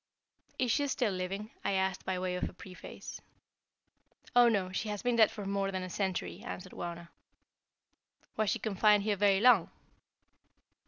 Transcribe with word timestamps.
"Is 0.57 0.71
she 0.71 0.87
still 0.87 1.11
living?" 1.11 1.51
I 1.63 1.73
asked 1.73 2.05
by 2.05 2.17
way 2.17 2.35
of 2.35 2.49
a 2.49 2.53
preface. 2.53 3.21
"Oh, 4.35 4.49
no, 4.49 4.71
she 4.71 4.89
has 4.89 5.03
been 5.03 5.15
dead 5.15 5.29
for 5.29 5.45
more 5.45 5.69
than 5.71 5.83
a 5.83 5.91
century," 5.91 6.41
answered 6.43 6.73
Wauna. 6.73 7.09
"Was 8.35 8.49
she 8.49 8.57
confined 8.57 9.03
here 9.03 9.15
very 9.15 9.39
long?" 9.41 9.69